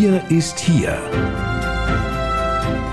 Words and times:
Wir 0.00 0.22
ist 0.30 0.60
hier. 0.60 0.96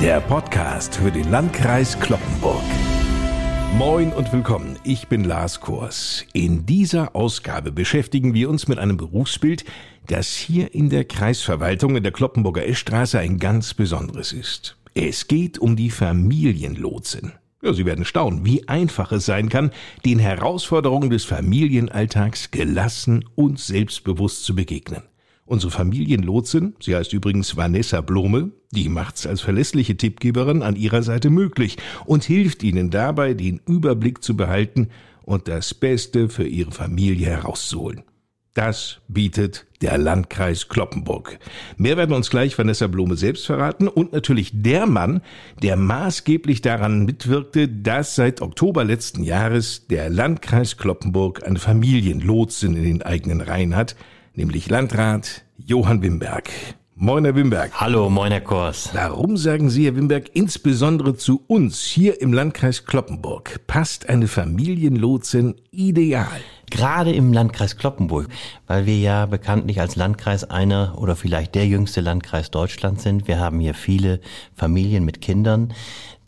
Der 0.01 0.19
Podcast 0.21 0.95
für 0.95 1.11
den 1.11 1.29
Landkreis 1.29 1.99
Kloppenburg. 1.99 2.63
Moin 3.77 4.11
und 4.11 4.33
willkommen. 4.33 4.79
Ich 4.83 5.07
bin 5.07 5.23
Lars 5.23 5.61
Kors. 5.61 6.25
In 6.33 6.65
dieser 6.65 7.15
Ausgabe 7.15 7.71
beschäftigen 7.71 8.33
wir 8.33 8.49
uns 8.49 8.67
mit 8.67 8.79
einem 8.79 8.97
Berufsbild, 8.97 9.65
das 10.07 10.35
hier 10.35 10.73
in 10.73 10.89
der 10.89 11.05
Kreisverwaltung 11.05 11.95
in 11.95 12.01
der 12.01 12.11
Kloppenburger 12.11 12.65
Eschstraße 12.67 13.19
ein 13.19 13.37
ganz 13.37 13.75
besonderes 13.75 14.33
ist. 14.33 14.75
Es 14.95 15.27
geht 15.27 15.59
um 15.59 15.75
die 15.75 15.91
Familienlotsin. 15.91 17.33
Ja, 17.61 17.73
Sie 17.73 17.85
werden 17.85 18.05
staunen, 18.05 18.45
wie 18.45 18.67
einfach 18.67 19.11
es 19.11 19.27
sein 19.27 19.49
kann, 19.49 19.69
den 20.05 20.17
Herausforderungen 20.17 21.11
des 21.11 21.23
Familienalltags 21.23 22.49
gelassen 22.49 23.25
und 23.35 23.59
selbstbewusst 23.59 24.43
zu 24.43 24.55
begegnen. 24.55 25.03
Unsere 25.47 25.71
Familienlotsin, 25.71 26.73
sie 26.79 26.95
heißt 26.95 27.13
übrigens 27.13 27.55
Vanessa 27.55 28.01
Blome, 28.01 28.49
die 28.71 28.89
macht's 28.89 29.27
als 29.27 29.41
verlässliche 29.41 29.95
Tippgeberin 29.95 30.63
an 30.63 30.75
ihrer 30.75 31.03
Seite 31.03 31.29
möglich 31.29 31.77
und 32.05 32.23
hilft 32.23 32.63
ihnen 32.63 32.89
dabei, 32.89 33.35
den 33.35 33.61
Überblick 33.67 34.23
zu 34.23 34.35
behalten 34.35 34.89
und 35.21 35.47
das 35.47 35.75
Beste 35.75 36.29
für 36.29 36.47
ihre 36.47 36.71
Familie 36.71 37.27
herauszuholen. 37.27 38.03
Das 38.55 39.01
bietet 39.07 39.67
der 39.81 39.99
Landkreis 39.99 40.67
Kloppenburg. 40.67 41.37
Mehr 41.77 41.97
werden 41.97 42.15
uns 42.15 42.31
gleich 42.31 42.57
Vanessa 42.57 42.87
Blome 42.87 43.15
selbst 43.15 43.45
verraten 43.45 43.87
und 43.87 44.13
natürlich 44.13 44.49
der 44.53 44.87
Mann, 44.87 45.21
der 45.61 45.75
maßgeblich 45.75 46.61
daran 46.61 47.05
mitwirkte, 47.05 47.67
dass 47.67 48.15
seit 48.15 48.41
Oktober 48.41 48.83
letzten 48.83 49.23
Jahres 49.23 49.85
der 49.87 50.09
Landkreis 50.09 50.77
Kloppenburg 50.77 51.45
eine 51.45 51.59
Familienlotsin 51.59 52.75
in 52.75 52.83
den 52.83 53.01
eigenen 53.03 53.41
Reihen 53.41 53.75
hat, 53.75 53.95
nämlich 54.37 54.69
Landrat 54.69 55.43
Johann 55.57 56.01
Wimberg. 56.01 56.49
Moin, 56.97 57.25
Herr 57.25 57.35
Wimberg. 57.35 57.73
Hallo, 57.73 58.09
moin, 58.09 58.31
Herr 58.31 58.39
Kors. 58.39 58.89
Warum 58.93 59.35
sagen 59.35 59.69
Sie, 59.69 59.85
Herr 59.85 59.97
Wimberg, 59.97 60.29
insbesondere 60.33 61.15
zu 61.15 61.43
uns 61.47 61.81
hier 61.81 62.21
im 62.21 62.31
Landkreis 62.31 62.85
Kloppenburg 62.85 63.59
passt 63.67 64.07
eine 64.07 64.29
Familienlotsin 64.29 65.55
ideal? 65.71 66.39
Gerade 66.71 67.11
im 67.11 67.33
Landkreis 67.33 67.77
Kloppenburg, 67.77 68.29
weil 68.65 68.85
wir 68.85 68.97
ja 68.97 69.25
bekanntlich 69.25 69.81
als 69.81 69.97
Landkreis 69.97 70.45
einer 70.45 70.97
oder 70.97 71.15
vielleicht 71.15 71.53
der 71.53 71.67
jüngste 71.67 72.01
Landkreis 72.01 72.49
Deutschlands 72.49 73.03
sind. 73.03 73.27
Wir 73.27 73.39
haben 73.39 73.59
hier 73.59 73.73
viele 73.73 74.21
Familien 74.55 75.03
mit 75.03 75.21
Kindern 75.21 75.73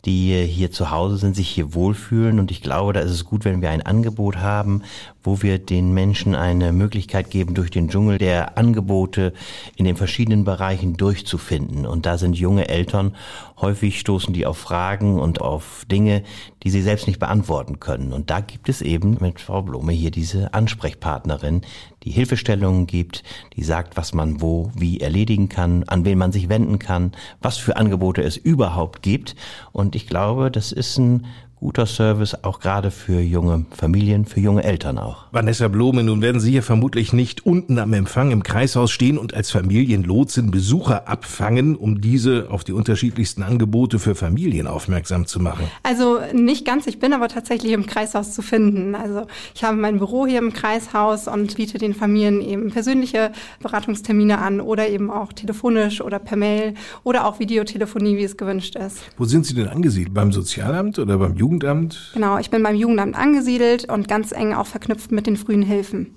die 0.04 0.46
hier 0.46 0.70
zu 0.70 0.90
Hause 0.90 1.18
sind, 1.18 1.36
sich 1.36 1.48
hier 1.48 1.74
wohlfühlen. 1.74 2.38
Und 2.38 2.50
ich 2.50 2.62
glaube, 2.62 2.92
da 2.92 3.00
ist 3.00 3.10
es 3.10 3.24
gut, 3.24 3.44
wenn 3.44 3.60
wir 3.60 3.70
ein 3.70 3.82
Angebot 3.82 4.36
haben, 4.36 4.82
wo 5.28 5.42
wir 5.42 5.58
den 5.58 5.92
Menschen 5.92 6.34
eine 6.34 6.72
Möglichkeit 6.72 7.28
geben, 7.28 7.52
durch 7.52 7.70
den 7.70 7.90
Dschungel 7.90 8.16
der 8.16 8.56
Angebote 8.56 9.34
in 9.76 9.84
den 9.84 9.94
verschiedenen 9.94 10.44
Bereichen 10.44 10.96
durchzufinden. 10.96 11.84
Und 11.84 12.06
da 12.06 12.16
sind 12.16 12.38
junge 12.38 12.68
Eltern 12.68 13.14
häufig 13.60 14.00
stoßen 14.00 14.32
die 14.32 14.46
auf 14.46 14.58
Fragen 14.58 15.18
und 15.18 15.40
auf 15.40 15.84
Dinge, 15.90 16.22
die 16.62 16.70
sie 16.70 16.82
selbst 16.82 17.06
nicht 17.06 17.18
beantworten 17.18 17.80
können. 17.80 18.12
Und 18.12 18.30
da 18.30 18.40
gibt 18.40 18.68
es 18.68 18.82
eben 18.82 19.18
mit 19.20 19.40
Frau 19.40 19.62
Blume 19.62 19.92
hier 19.92 20.10
diese 20.10 20.54
Ansprechpartnerin, 20.54 21.62
die 22.04 22.10
Hilfestellungen 22.10 22.86
gibt, 22.86 23.24
die 23.56 23.64
sagt, 23.64 23.96
was 23.96 24.14
man 24.14 24.40
wo, 24.40 24.70
wie 24.74 25.00
erledigen 25.00 25.48
kann, 25.48 25.84
an 25.84 26.04
wen 26.04 26.18
man 26.18 26.32
sich 26.32 26.48
wenden 26.48 26.78
kann, 26.78 27.12
was 27.40 27.58
für 27.58 27.76
Angebote 27.76 28.22
es 28.22 28.36
überhaupt 28.36 29.02
gibt. 29.02 29.34
Und 29.72 29.94
ich 29.94 30.06
glaube, 30.06 30.50
das 30.50 30.72
ist 30.72 30.98
ein 30.98 31.26
guter 31.60 31.86
Service, 31.86 32.36
auch 32.44 32.60
gerade 32.60 32.90
für 32.90 33.20
junge 33.20 33.66
Familien, 33.70 34.24
für 34.24 34.40
junge 34.40 34.62
Eltern 34.62 34.98
auch. 34.98 35.26
Vanessa 35.32 35.68
Blome, 35.68 36.04
nun 36.04 36.22
werden 36.22 36.40
Sie 36.40 36.54
ja 36.54 36.62
vermutlich 36.62 37.12
nicht 37.12 37.44
unten 37.44 37.78
am 37.78 37.92
Empfang 37.92 38.30
im 38.30 38.42
Kreishaus 38.42 38.90
stehen 38.90 39.18
und 39.18 39.34
als 39.34 39.50
Familienlotsin 39.50 40.50
Besucher 40.50 41.08
abfangen, 41.08 41.74
um 41.76 42.00
diese 42.00 42.46
auf 42.50 42.64
die 42.64 42.72
unterschiedlichsten 42.72 43.42
Angebote 43.42 43.98
für 43.98 44.14
Familien 44.14 44.66
aufmerksam 44.66 45.26
zu 45.26 45.40
machen. 45.40 45.64
Also 45.82 46.20
nicht 46.32 46.64
ganz, 46.64 46.86
ich 46.86 47.00
bin 47.00 47.12
aber 47.12 47.28
tatsächlich 47.28 47.72
im 47.72 47.86
Kreishaus 47.86 48.32
zu 48.32 48.42
finden. 48.42 48.94
Also 48.94 49.26
ich 49.54 49.64
habe 49.64 49.76
mein 49.76 49.98
Büro 49.98 50.26
hier 50.26 50.38
im 50.38 50.52
Kreishaus 50.52 51.26
und 51.26 51.56
biete 51.56 51.78
den 51.78 51.94
Familien 51.94 52.40
eben 52.40 52.70
persönliche 52.70 53.32
Beratungstermine 53.60 54.38
an 54.38 54.60
oder 54.60 54.88
eben 54.88 55.10
auch 55.10 55.32
telefonisch 55.32 56.00
oder 56.00 56.18
per 56.18 56.36
Mail 56.36 56.74
oder 57.02 57.26
auch 57.26 57.40
Videotelefonie, 57.40 58.16
wie 58.16 58.24
es 58.24 58.36
gewünscht 58.36 58.76
ist. 58.76 58.98
Wo 59.16 59.24
sind 59.24 59.44
Sie 59.44 59.54
denn 59.54 59.68
angesiedelt? 59.68 60.14
Beim 60.14 60.32
Sozialamt 60.32 60.98
oder 60.98 61.18
beim 61.18 61.34
Jugendamt? 61.34 61.47
Jugendamt? 61.48 62.10
Genau, 62.12 62.36
ich 62.36 62.50
bin 62.50 62.62
beim 62.62 62.76
Jugendamt 62.76 63.16
angesiedelt 63.16 63.90
und 63.90 64.06
ganz 64.06 64.32
eng 64.32 64.52
auch 64.52 64.66
verknüpft 64.66 65.10
mit 65.12 65.26
den 65.26 65.38
frühen 65.38 65.62
Hilfen. 65.62 66.14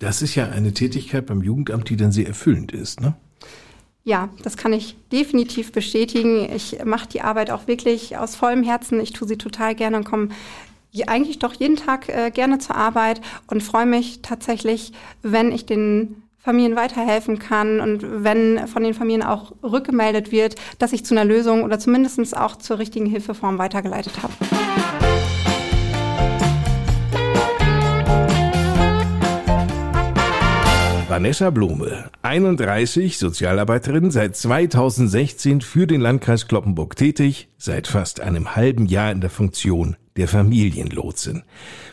Das 0.00 0.22
ist 0.22 0.34
ja 0.34 0.48
eine 0.48 0.74
Tätigkeit 0.74 1.26
beim 1.26 1.40
Jugendamt, 1.40 1.88
die 1.88 1.96
dann 1.96 2.10
sehr 2.10 2.26
erfüllend 2.26 2.72
ist, 2.72 3.00
ne? 3.00 3.14
Ja, 4.02 4.30
das 4.42 4.56
kann 4.56 4.72
ich 4.72 4.96
definitiv 5.12 5.70
bestätigen. 5.70 6.52
Ich 6.52 6.84
mache 6.84 7.08
die 7.08 7.20
Arbeit 7.20 7.52
auch 7.52 7.68
wirklich 7.68 8.16
aus 8.16 8.34
vollem 8.34 8.64
Herzen. 8.64 8.98
Ich 8.98 9.12
tue 9.12 9.28
sie 9.28 9.38
total 9.38 9.76
gerne 9.76 9.98
und 9.98 10.04
komme 10.04 10.30
eigentlich 11.06 11.38
doch 11.38 11.54
jeden 11.54 11.76
Tag 11.76 12.08
äh, 12.08 12.32
gerne 12.32 12.58
zur 12.58 12.74
Arbeit 12.74 13.20
und 13.46 13.62
freue 13.62 13.86
mich 13.86 14.20
tatsächlich, 14.20 14.92
wenn 15.22 15.52
ich 15.52 15.66
den 15.66 16.21
Familien 16.42 16.74
weiterhelfen 16.74 17.38
kann 17.38 17.78
und 17.78 18.24
wenn 18.24 18.66
von 18.66 18.82
den 18.82 18.94
Familien 18.94 19.22
auch 19.22 19.52
rückgemeldet 19.62 20.32
wird, 20.32 20.56
dass 20.80 20.92
ich 20.92 21.04
zu 21.04 21.14
einer 21.14 21.24
Lösung 21.24 21.62
oder 21.62 21.78
zumindest 21.78 22.36
auch 22.36 22.56
zur 22.56 22.80
richtigen 22.80 23.06
Hilfeform 23.06 23.58
weitergeleitet 23.58 24.14
habe. 24.20 24.32
Vanessa 31.08 31.50
Blume, 31.50 32.10
31, 32.22 33.18
Sozialarbeiterin, 33.18 34.10
seit 34.10 34.34
2016 34.34 35.60
für 35.60 35.86
den 35.86 36.00
Landkreis 36.00 36.48
Kloppenburg 36.48 36.96
tätig, 36.96 37.50
seit 37.56 37.86
fast 37.86 38.20
einem 38.20 38.56
halben 38.56 38.86
Jahr 38.86 39.12
in 39.12 39.20
der 39.20 39.30
Funktion 39.30 39.96
der 40.16 40.28
Familienlotsin. 40.28 41.42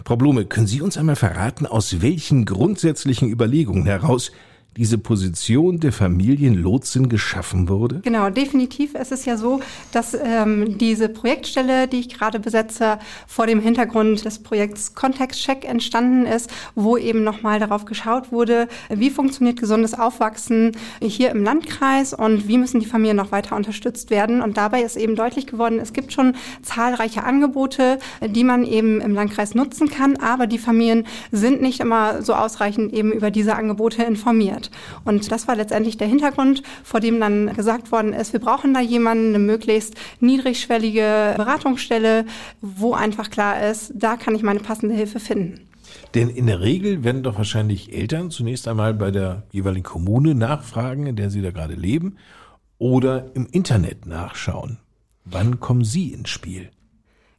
Frau 0.05 0.15
Blume, 0.15 0.45
können 0.45 0.67
Sie 0.67 0.81
uns 0.81 0.97
einmal 0.97 1.15
verraten, 1.15 1.65
aus 1.65 2.01
welchen 2.01 2.45
grundsätzlichen 2.45 3.29
Überlegungen 3.29 3.85
heraus 3.85 4.31
diese 4.77 4.97
Position 4.97 5.79
der 5.79 5.91
Familienlotsin 5.91 7.09
geschaffen 7.09 7.67
wurde? 7.67 8.01
Genau, 8.03 8.29
definitiv. 8.29 8.91
Es 8.93 9.11
ist 9.11 9.25
ja 9.25 9.35
so, 9.35 9.59
dass 9.91 10.13
ähm, 10.13 10.77
diese 10.77 11.09
Projektstelle, 11.09 11.87
die 11.87 11.99
ich 11.99 12.09
gerade 12.09 12.39
besetze, 12.39 12.99
vor 13.27 13.47
dem 13.47 13.59
Hintergrund 13.59 14.23
des 14.23 14.39
Projekts 14.39 14.93
Kontextcheck 14.93 15.65
entstanden 15.67 16.25
ist, 16.25 16.51
wo 16.75 16.97
eben 16.97 17.23
nochmal 17.23 17.59
darauf 17.59 17.85
geschaut 17.85 18.31
wurde, 18.31 18.67
wie 18.89 19.09
funktioniert 19.09 19.59
gesundes 19.59 19.93
Aufwachsen 19.93 20.73
hier 21.01 21.31
im 21.31 21.43
Landkreis 21.43 22.13
und 22.13 22.47
wie 22.47 22.57
müssen 22.57 22.79
die 22.79 22.85
Familien 22.85 23.17
noch 23.17 23.31
weiter 23.31 23.55
unterstützt 23.55 24.11
werden. 24.11 24.41
Und 24.41 24.57
dabei 24.57 24.83
ist 24.83 24.97
eben 24.97 25.15
deutlich 25.15 25.47
geworden, 25.47 25.79
es 25.79 25.93
gibt 25.93 26.13
schon 26.13 26.35
zahlreiche 26.61 27.23
Angebote, 27.23 27.97
die 28.25 28.43
man 28.43 28.63
eben 28.63 29.01
im 29.01 29.13
Landkreis 29.13 29.55
nutzen 29.55 29.89
kann, 29.89 30.17
aber 30.17 30.47
die 30.47 30.59
Familien 30.59 31.05
sind 31.31 31.61
nicht 31.61 31.79
immer 31.79 32.21
so 32.21 32.33
ausreichend 32.33 32.93
eben 32.93 33.11
über 33.11 33.31
diese 33.31 33.55
Angebote 33.55 34.03
informiert 34.03 34.58
funktioniert. 34.59 34.71
Und 35.05 35.31
das 35.31 35.47
war 35.47 35.55
letztendlich 35.55 35.97
der 35.97 36.07
Hintergrund, 36.07 36.63
vor 36.83 36.99
dem 36.99 37.19
dann 37.19 37.53
gesagt 37.53 37.91
worden 37.91 38.13
ist, 38.13 38.33
wir 38.33 38.39
brauchen 38.39 38.73
da 38.73 38.81
jemanden, 38.81 39.29
eine 39.29 39.39
möglichst 39.39 39.95
niedrigschwellige 40.19 41.33
Beratungsstelle, 41.37 42.25
wo 42.61 42.93
einfach 42.93 43.29
klar 43.29 43.69
ist, 43.69 43.93
da 43.95 44.17
kann 44.17 44.35
ich 44.35 44.43
meine 44.43 44.59
passende 44.59 44.95
Hilfe 44.95 45.19
finden. 45.19 45.61
Denn 46.13 46.29
in 46.29 46.47
der 46.47 46.61
Regel 46.61 47.03
werden 47.03 47.23
doch 47.23 47.37
wahrscheinlich 47.37 47.93
Eltern 47.93 48.31
zunächst 48.31 48.67
einmal 48.67 48.93
bei 48.93 49.11
der 49.11 49.43
jeweiligen 49.51 49.83
Kommune 49.83 50.35
nachfragen, 50.35 51.07
in 51.07 51.15
der 51.15 51.29
sie 51.29 51.41
da 51.41 51.51
gerade 51.51 51.73
leben, 51.73 52.17
oder 52.77 53.31
im 53.35 53.47
Internet 53.51 54.05
nachschauen. 54.05 54.77
Wann 55.25 55.59
kommen 55.59 55.83
Sie 55.83 56.13
ins 56.13 56.29
Spiel? 56.29 56.69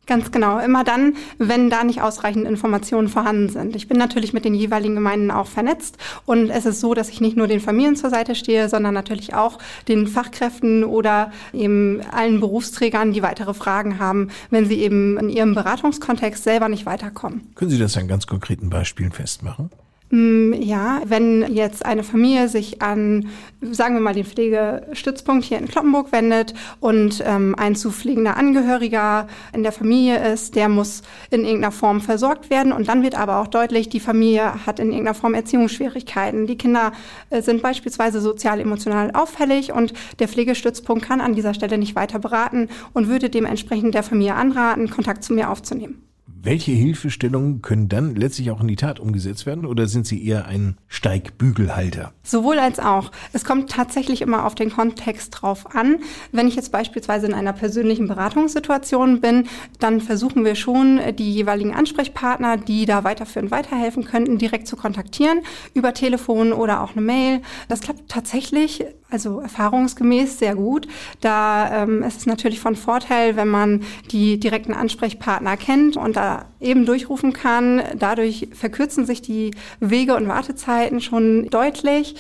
Ganz 0.07 0.33
genau. 0.33 0.59
Immer 0.59 0.83
dann, 0.83 1.15
wenn 1.39 1.71
da 1.71 1.85
nicht 1.85 2.03
ausreichend 2.03 2.47
Informationen 2.47 3.09
vorhanden 3.09 3.49
sind. 3.49 3.77
Ich 3.77 3.87
bin 3.87 3.97
natürlich 3.97 4.33
mit 4.33 4.45
den 4.45 4.55
jeweiligen 4.55 4.97
Gemeinden 4.97 5.31
auch 5.31 5.47
vernetzt 5.47 5.99
und 6.27 6.51
es 6.51 6.67
ist 6.67 6.81
so, 6.81 6.95
dass 6.95 7.11
ich 7.11 7.21
nicht 7.21 7.37
nur 7.37 7.47
den 7.47 7.61
Familien 7.61 7.95
zur 7.95 8.11
Seite 8.11 8.35
stehe, 8.35 8.69
sondern 8.69 8.93
natürlich 8.93 9.35
auch 9.35 9.59
den 9.87 10.09
Fachkräften 10.09 10.83
oder 10.83 11.31
eben 11.53 12.01
allen 12.11 12.41
Berufsträgern, 12.41 13.13
die 13.13 13.23
weitere 13.23 13.55
Fragen 13.55 14.01
haben, 14.01 14.31
wenn 14.51 14.67
sie 14.67 14.81
eben 14.81 15.17
in 15.19 15.29
ihrem 15.29 15.55
Beratungskontext 15.55 16.43
selber 16.43 16.69
nicht 16.69 16.87
weiterkommen. 16.87 17.53
Können 17.55 17.71
Sie 17.71 17.79
das 17.79 17.97
an 17.97 18.09
ganz 18.09 18.27
konkreten 18.27 18.69
Beispielen 18.69 19.13
festmachen? 19.13 19.71
Mm, 20.13 20.55
ja, 20.55 21.03
wenn 21.05 21.55
jetzt 21.55 21.87
eine 21.87 22.03
Familie 22.03 22.49
sich 22.49 22.83
an, 22.83 23.29
sagen 23.61 23.95
wir 23.95 24.01
mal, 24.01 24.13
den 24.13 24.25
Pflegestützpunkt 24.25 25.45
hier 25.45 25.59
in 25.59 25.69
Kloppenburg 25.69 26.11
wendet 26.11 26.53
und 26.81 27.23
ähm, 27.25 27.55
ein 27.57 27.77
zu 27.77 27.93
pflegender 27.93 28.37
Angehöriger 28.37 29.29
in 29.53 29.63
der 29.63 29.71
Familie 29.71 30.33
ist, 30.33 30.57
der 30.57 30.69
muss 30.69 31.03
in 31.31 31.45
irgendeiner 31.45 31.71
Form 31.71 32.01
versorgt 32.01 32.51
werden. 32.51 32.73
Und 32.73 32.89
dann 32.89 33.05
wird 33.05 33.15
aber 33.15 33.39
auch 33.39 33.47
deutlich, 33.47 33.89
die 33.89 34.01
Familie 34.01 34.67
hat 34.67 34.81
in 34.81 34.89
irgendeiner 34.89 35.15
Form 35.15 35.35
Erziehungsschwierigkeiten. 35.35 36.49
Die 36.49 36.59
Kinder 36.59 36.91
äh, 37.31 37.41
sind 37.41 37.63
beispielsweise 37.63 38.21
sozial-emotional 38.21 39.13
auffällig 39.13 39.73
und 39.73 39.93
der 40.19 40.27
Pflegestützpunkt 40.27 41.05
kann 41.05 41.21
an 41.21 41.35
dieser 41.35 41.55
Stelle 41.55 41.79
nicht 41.79 41.95
weiter 41.95 42.19
beraten 42.19 42.69
und 42.95 43.07
würde 43.07 43.31
dementsprechend 43.31 43.95
der 43.95 44.03
Familie 44.03 44.35
anraten, 44.35 44.91
Kontakt 44.91 45.23
zu 45.23 45.35
mir 45.35 45.51
aufzunehmen. 45.51 46.10
Welche 46.43 46.73
Hilfestellungen 46.73 47.61
können 47.61 47.89
dann 47.89 48.15
letztlich 48.15 48.51
auch 48.51 48.61
in 48.61 48.69
die 48.69 48.77
Tat 48.77 48.99
umgesetzt 48.99 49.45
werden 49.45 49.67
oder 49.67 49.87
sind 49.87 50.07
sie 50.07 50.25
eher 50.25 50.47
ein 50.47 50.79
Steigbügelhalter? 50.89 52.13
Sowohl 52.23 52.59
als 52.59 52.79
auch. 52.79 53.11
Es 53.33 53.45
kommt 53.45 53.71
tatsächlich 53.71 54.23
immer 54.23 54.47
auf 54.47 54.55
den 54.55 54.71
Kontext 54.71 55.37
drauf 55.41 55.75
an. 55.75 55.99
Wenn 56.33 56.49
ich 56.49 56.57
jetzt 56.57 56.73
beispielsweise 56.73 57.27
in 57.27 57.35
einer 57.35 57.53
persönlichen 57.53 58.09
Beratungssituation 58.09 59.21
bin, 59.21 59.49
dann 59.81 60.01
versuchen 60.01 60.45
wir 60.45 60.55
schon, 60.55 61.01
die 61.19 61.33
jeweiligen 61.33 61.75
Ansprechpartner, 61.75 62.57
die 62.57 62.87
da 62.87 63.05
weiterführend 63.05 63.51
weiterhelfen 63.51 64.05
könnten, 64.05 64.39
direkt 64.39 64.67
zu 64.67 64.77
kontaktieren, 64.77 65.41
über 65.75 65.93
Telefon 65.93 66.53
oder 66.53 66.83
auch 66.83 66.93
eine 66.93 67.03
Mail. 67.03 67.43
Das 67.69 67.81
klappt 67.81 68.09
tatsächlich, 68.09 68.85
also 69.11 69.41
erfahrungsgemäß 69.41 70.39
sehr 70.39 70.55
gut. 70.55 70.89
Da 71.21 71.83
ähm, 71.83 72.03
ist 72.03 72.21
es 72.21 72.27
natürlich 72.27 72.61
von 72.61 72.77
Vorteil, 72.77 73.37
wenn 73.37 73.49
man 73.49 73.83
die 74.11 74.41
direkten 74.41 74.73
Ansprechpartner 74.73 75.57
kennt 75.57 75.97
und 75.97 76.17
da 76.17 76.30
eben 76.61 76.87
durchrufen 76.87 77.33
kann. 77.33 77.83
Dadurch 77.99 78.49
verkürzen 78.53 79.07
sich 79.07 79.23
die 79.23 79.53
Wege 79.81 80.15
und 80.15 80.29
Wartezeiten 80.29 81.01
schon 81.01 81.49
deutlich. 81.51 82.17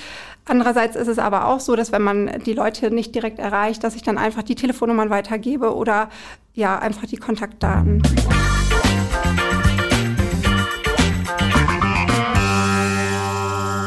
Andererseits 0.46 0.96
ist 0.96 1.08
es 1.08 1.18
aber 1.18 1.46
auch 1.46 1.60
so, 1.60 1.76
dass 1.76 1.92
wenn 1.92 2.02
man 2.02 2.42
die 2.44 2.54
Leute 2.54 2.90
nicht 2.90 3.14
direkt 3.14 3.38
erreicht, 3.38 3.84
dass 3.84 3.94
ich 3.94 4.02
dann 4.02 4.18
einfach 4.18 4.42
die 4.42 4.56
Telefonnummern 4.56 5.10
weitergebe 5.10 5.74
oder 5.74 6.08
ja, 6.54 6.78
einfach 6.78 7.06
die 7.06 7.18
Kontaktdaten. 7.18 8.02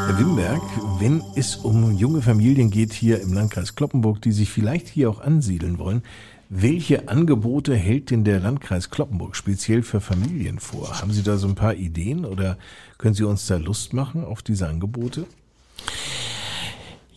Herr 0.06 0.18
Wimberg, 0.18 0.62
wenn 1.00 1.22
es 1.34 1.56
um 1.56 1.92
junge 1.96 2.22
Familien 2.22 2.70
geht 2.70 2.92
hier 2.92 3.20
im 3.20 3.34
Landkreis 3.34 3.74
Kloppenburg, 3.74 4.22
die 4.22 4.32
sich 4.32 4.50
vielleicht 4.50 4.88
hier 4.88 5.10
auch 5.10 5.20
ansiedeln 5.20 5.78
wollen, 5.78 6.02
welche 6.48 7.08
Angebote 7.08 7.74
hält 7.74 8.10
denn 8.10 8.24
der 8.24 8.40
Landkreis 8.40 8.90
Kloppenburg 8.90 9.36
speziell 9.36 9.82
für 9.82 10.00
Familien 10.00 10.58
vor? 10.58 11.00
Haben 11.00 11.12
Sie 11.12 11.22
da 11.22 11.36
so 11.36 11.48
ein 11.48 11.54
paar 11.54 11.74
Ideen 11.74 12.24
oder 12.24 12.58
können 12.98 13.14
Sie 13.14 13.24
uns 13.24 13.46
da 13.46 13.56
Lust 13.56 13.92
machen 13.92 14.24
auf 14.24 14.42
diese 14.42 14.68
Angebote? 14.68 15.26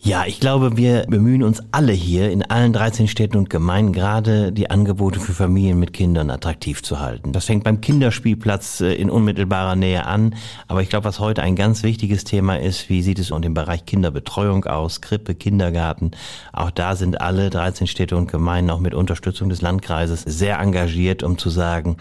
Ja, 0.00 0.24
ich 0.26 0.38
glaube, 0.38 0.76
wir 0.76 1.06
bemühen 1.08 1.42
uns 1.42 1.60
alle 1.72 1.92
hier 1.92 2.30
in 2.30 2.44
allen 2.44 2.72
13 2.72 3.08
Städten 3.08 3.36
und 3.36 3.50
Gemeinden 3.50 3.92
gerade 3.92 4.52
die 4.52 4.70
Angebote 4.70 5.18
für 5.18 5.32
Familien 5.32 5.80
mit 5.80 5.92
Kindern 5.92 6.30
attraktiv 6.30 6.84
zu 6.84 7.00
halten. 7.00 7.32
Das 7.32 7.46
fängt 7.46 7.64
beim 7.64 7.80
Kinderspielplatz 7.80 8.80
äh, 8.80 8.94
in 8.94 9.10
unmittelbarer 9.10 9.74
Nähe 9.74 10.06
an. 10.06 10.36
Aber 10.68 10.82
ich 10.82 10.88
glaube, 10.88 11.04
was 11.04 11.18
heute 11.18 11.42
ein 11.42 11.56
ganz 11.56 11.82
wichtiges 11.82 12.22
Thema 12.22 12.60
ist, 12.60 12.88
wie 12.88 13.02
sieht 13.02 13.18
es 13.18 13.32
um 13.32 13.42
den 13.42 13.54
Bereich 13.54 13.86
Kinderbetreuung 13.86 14.66
aus, 14.66 15.00
Krippe, 15.00 15.34
Kindergarten. 15.34 16.12
Auch 16.52 16.70
da 16.70 16.94
sind 16.94 17.20
alle 17.20 17.50
13 17.50 17.88
Städte 17.88 18.16
und 18.16 18.30
Gemeinden 18.30 18.70
auch 18.70 18.80
mit 18.80 18.94
Unterstützung 18.94 19.48
des 19.48 19.62
Landkreises 19.62 20.22
sehr 20.22 20.60
engagiert, 20.60 21.24
um 21.24 21.38
zu 21.38 21.50
sagen, 21.50 21.96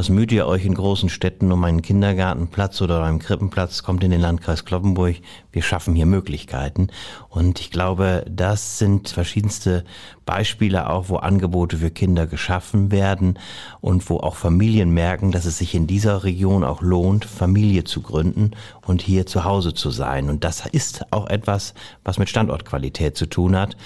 was 0.00 0.08
müht 0.08 0.32
ihr 0.32 0.46
euch 0.46 0.64
in 0.64 0.72
großen 0.72 1.10
Städten 1.10 1.52
um 1.52 1.62
einen 1.62 1.82
Kindergartenplatz 1.82 2.80
oder 2.80 3.02
einen 3.02 3.18
Krippenplatz? 3.18 3.82
Kommt 3.82 4.02
in 4.02 4.10
den 4.10 4.22
Landkreis 4.22 4.64
Kloppenburg. 4.64 5.16
Wir 5.52 5.60
schaffen 5.60 5.94
hier 5.94 6.06
Möglichkeiten. 6.06 6.88
Und 7.28 7.60
ich 7.60 7.70
glaube, 7.70 8.24
das 8.26 8.78
sind 8.78 9.10
verschiedenste 9.10 9.84
Beispiele 10.24 10.88
auch, 10.88 11.10
wo 11.10 11.16
Angebote 11.16 11.76
für 11.76 11.90
Kinder 11.90 12.26
geschaffen 12.26 12.90
werden 12.90 13.38
und 13.82 14.08
wo 14.08 14.16
auch 14.16 14.36
Familien 14.36 14.88
merken, 14.88 15.32
dass 15.32 15.44
es 15.44 15.58
sich 15.58 15.74
in 15.74 15.86
dieser 15.86 16.24
Region 16.24 16.64
auch 16.64 16.80
lohnt, 16.80 17.26
Familie 17.26 17.84
zu 17.84 18.00
gründen 18.00 18.52
und 18.86 19.02
hier 19.02 19.26
zu 19.26 19.44
Hause 19.44 19.74
zu 19.74 19.90
sein. 19.90 20.30
Und 20.30 20.44
das 20.44 20.64
ist 20.64 21.04
auch 21.10 21.28
etwas, 21.28 21.74
was 22.04 22.18
mit 22.18 22.30
Standortqualität 22.30 23.18
zu 23.18 23.26
tun 23.26 23.54
hat. 23.54 23.76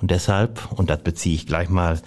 Und 0.00 0.10
deshalb, 0.10 0.60
und 0.76 0.90
das 0.90 1.02
beziehe 1.02 1.34
ich 1.34 1.46
gleich 1.46 1.68
mal 1.68 1.98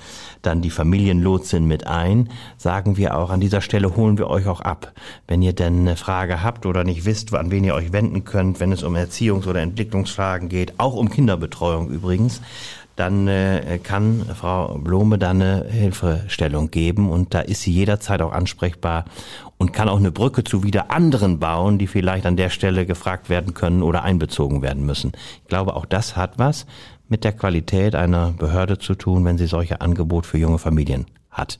dann 0.41 0.61
die 0.61 0.69
Familienlotsin 0.69 1.65
mit 1.65 1.88
ein, 1.88 2.29
sagen 2.57 2.97
wir 2.97 3.17
auch, 3.17 3.29
an 3.29 3.41
dieser 3.41 3.61
Stelle 3.61 3.95
holen 3.95 4.17
wir 4.17 4.29
euch 4.29 4.47
auch 4.47 4.61
ab. 4.61 4.93
Wenn 5.27 5.41
ihr 5.41 5.53
denn 5.53 5.81
eine 5.81 5.97
Frage 5.97 6.41
habt 6.41 6.65
oder 6.65 6.83
nicht 6.83 7.05
wisst, 7.05 7.33
an 7.33 7.51
wen 7.51 7.63
ihr 7.63 7.75
euch 7.75 7.91
wenden 7.91 8.23
könnt, 8.23 8.59
wenn 8.59 8.71
es 8.71 8.83
um 8.83 8.95
Erziehungs- 8.95 9.47
oder 9.47 9.61
Entwicklungsfragen 9.61 10.47
geht, 10.47 10.79
auch 10.79 10.93
um 10.93 11.09
Kinderbetreuung 11.09 11.89
übrigens, 11.89 12.41
dann 12.95 13.27
äh, 13.27 13.79
kann 13.81 14.25
Frau 14.35 14.77
Blome 14.77 15.17
da 15.17 15.31
eine 15.31 15.65
Hilfestellung 15.69 16.71
geben 16.71 17.09
und 17.09 17.33
da 17.33 17.39
ist 17.39 17.61
sie 17.61 17.71
jederzeit 17.71 18.21
auch 18.21 18.31
ansprechbar 18.31 19.05
und 19.57 19.73
kann 19.73 19.89
auch 19.89 19.97
eine 19.97 20.11
Brücke 20.11 20.44
zu 20.44 20.63
wieder 20.63 20.91
anderen 20.91 21.39
bauen, 21.39 21.77
die 21.77 21.87
vielleicht 21.87 22.25
an 22.25 22.35
der 22.35 22.49
Stelle 22.49 22.85
gefragt 22.85 23.29
werden 23.29 23.53
können 23.53 23.81
oder 23.81 24.03
einbezogen 24.03 24.61
werden 24.61 24.85
müssen. 24.85 25.13
Ich 25.44 25.47
glaube, 25.47 25.75
auch 25.75 25.85
das 25.85 26.15
hat 26.15 26.37
was 26.37 26.65
mit 27.11 27.23
der 27.23 27.33
Qualität 27.33 27.93
einer 27.93 28.31
Behörde 28.31 28.79
zu 28.79 28.95
tun, 28.95 29.25
wenn 29.25 29.37
sie 29.37 29.45
solche 29.45 29.81
Angebote 29.81 30.27
für 30.27 30.37
junge 30.37 30.57
Familien 30.57 31.05
hat. 31.29 31.59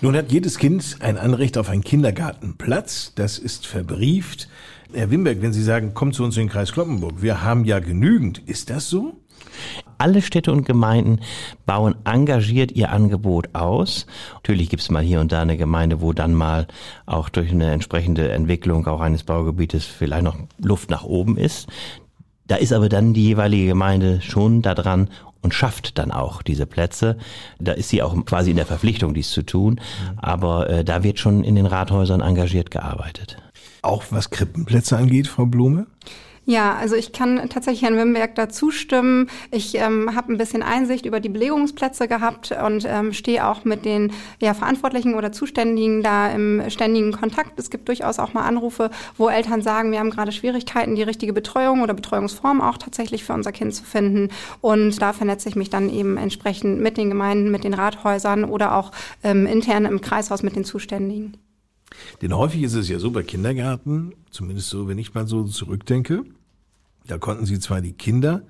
Nun 0.00 0.16
hat 0.16 0.30
jedes 0.30 0.58
Kind 0.58 0.98
ein 1.00 1.18
Anrecht 1.18 1.58
auf 1.58 1.68
einen 1.68 1.82
Kindergartenplatz. 1.82 3.12
Das 3.16 3.38
ist 3.38 3.66
verbrieft. 3.66 4.48
Herr 4.92 5.10
Wimberg, 5.10 5.42
wenn 5.42 5.52
Sie 5.52 5.62
sagen, 5.62 5.94
kommt 5.94 6.14
zu 6.14 6.22
uns 6.22 6.36
in 6.36 6.44
den 6.44 6.48
Kreis 6.50 6.72
Kloppenburg, 6.72 7.22
wir 7.22 7.42
haben 7.42 7.64
ja 7.64 7.78
genügend. 7.80 8.38
Ist 8.46 8.70
das 8.70 8.88
so? 8.88 9.16
Alle 9.98 10.22
Städte 10.22 10.52
und 10.52 10.64
Gemeinden 10.64 11.20
bauen 11.66 11.94
engagiert 12.04 12.72
ihr 12.72 12.90
Angebot 12.90 13.54
aus. 13.54 14.06
Natürlich 14.34 14.68
gibt 14.68 14.82
es 14.82 14.90
mal 14.90 15.02
hier 15.02 15.20
und 15.20 15.32
da 15.32 15.40
eine 15.40 15.56
Gemeinde, 15.56 16.00
wo 16.00 16.12
dann 16.12 16.34
mal 16.34 16.66
auch 17.06 17.28
durch 17.28 17.50
eine 17.50 17.70
entsprechende 17.70 18.30
Entwicklung 18.30 18.86
auch 18.86 19.00
eines 19.00 19.22
Baugebietes 19.22 19.84
vielleicht 19.84 20.24
noch 20.24 20.36
Luft 20.58 20.90
nach 20.90 21.04
oben 21.04 21.36
ist. 21.36 21.68
Da 22.52 22.58
ist 22.58 22.74
aber 22.74 22.90
dann 22.90 23.14
die 23.14 23.24
jeweilige 23.24 23.68
Gemeinde 23.68 24.20
schon 24.20 24.60
da 24.60 24.74
dran 24.74 25.08
und 25.40 25.54
schafft 25.54 25.96
dann 25.96 26.10
auch 26.10 26.42
diese 26.42 26.66
Plätze. 26.66 27.16
Da 27.58 27.72
ist 27.72 27.88
sie 27.88 28.02
auch 28.02 28.14
quasi 28.26 28.50
in 28.50 28.58
der 28.58 28.66
Verpflichtung, 28.66 29.14
dies 29.14 29.30
zu 29.30 29.40
tun. 29.40 29.80
Aber 30.18 30.68
äh, 30.68 30.84
da 30.84 31.02
wird 31.02 31.18
schon 31.18 31.44
in 31.44 31.54
den 31.54 31.64
Rathäusern 31.64 32.20
engagiert 32.20 32.70
gearbeitet. 32.70 33.38
Auch 33.80 34.04
was 34.10 34.28
Krippenplätze 34.28 34.98
angeht, 34.98 35.28
Frau 35.28 35.46
Blume? 35.46 35.86
Ja, 36.44 36.74
also 36.74 36.96
ich 36.96 37.12
kann 37.12 37.48
tatsächlich 37.48 37.82
Herrn 37.82 37.96
Wimberg 37.96 38.34
da 38.34 38.48
zustimmen. 38.48 39.28
Ich 39.52 39.76
ähm, 39.76 40.16
habe 40.16 40.32
ein 40.32 40.38
bisschen 40.38 40.64
Einsicht 40.64 41.06
über 41.06 41.20
die 41.20 41.28
Belegungsplätze 41.28 42.08
gehabt 42.08 42.50
und 42.50 42.84
ähm, 42.84 43.12
stehe 43.12 43.46
auch 43.46 43.64
mit 43.64 43.84
den 43.84 44.12
ja, 44.40 44.52
Verantwortlichen 44.52 45.14
oder 45.14 45.30
Zuständigen 45.30 46.02
da 46.02 46.32
im 46.32 46.68
ständigen 46.68 47.12
Kontakt. 47.12 47.60
Es 47.60 47.70
gibt 47.70 47.86
durchaus 47.86 48.18
auch 48.18 48.32
mal 48.32 48.42
Anrufe, 48.42 48.90
wo 49.16 49.28
Eltern 49.28 49.62
sagen, 49.62 49.92
wir 49.92 50.00
haben 50.00 50.10
gerade 50.10 50.32
Schwierigkeiten, 50.32 50.96
die 50.96 51.04
richtige 51.04 51.32
Betreuung 51.32 51.80
oder 51.80 51.94
Betreuungsform 51.94 52.60
auch 52.60 52.76
tatsächlich 52.76 53.22
für 53.22 53.34
unser 53.34 53.52
Kind 53.52 53.72
zu 53.72 53.84
finden. 53.84 54.30
Und 54.60 55.00
da 55.00 55.12
vernetze 55.12 55.48
ich 55.48 55.54
mich 55.54 55.70
dann 55.70 55.88
eben 55.90 56.16
entsprechend 56.16 56.80
mit 56.80 56.96
den 56.96 57.08
Gemeinden, 57.08 57.52
mit 57.52 57.62
den 57.62 57.74
Rathäusern 57.74 58.44
oder 58.44 58.74
auch 58.74 58.90
ähm, 59.22 59.46
intern 59.46 59.84
im 59.84 60.00
Kreishaus 60.00 60.42
mit 60.42 60.56
den 60.56 60.64
Zuständigen. 60.64 61.36
Denn 62.20 62.36
häufig 62.36 62.62
ist 62.62 62.74
es 62.74 62.88
ja 62.88 62.98
so 62.98 63.10
bei 63.10 63.22
Kindergärten, 63.22 64.14
zumindest 64.30 64.68
so, 64.68 64.88
wenn 64.88 64.98
ich 64.98 65.14
mal 65.14 65.26
so 65.26 65.44
zurückdenke, 65.44 66.24
da 67.06 67.18
konnten 67.18 67.46
sie 67.46 67.58
zwar 67.58 67.80
die 67.80 67.92
Kinder 67.92 68.42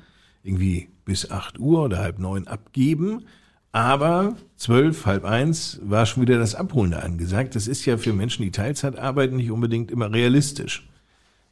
irgendwie 0.42 0.88
bis 1.04 1.30
acht 1.30 1.58
Uhr 1.58 1.82
oder 1.84 1.98
halb 1.98 2.18
neun 2.18 2.46
abgeben, 2.46 3.24
aber 3.72 4.36
zwölf, 4.56 5.06
halb 5.06 5.24
eins 5.24 5.80
war 5.82 6.04
schon 6.04 6.22
wieder 6.22 6.38
das 6.38 6.54
Abholen 6.54 6.90
da 6.90 6.98
angesagt. 6.98 7.54
Das 7.54 7.66
ist 7.66 7.86
ja 7.86 7.96
für 7.96 8.12
Menschen, 8.12 8.42
die 8.42 8.50
Teilzeit 8.50 8.98
arbeiten, 8.98 9.36
nicht 9.36 9.50
unbedingt 9.50 9.90
immer 9.90 10.12
realistisch, 10.12 10.86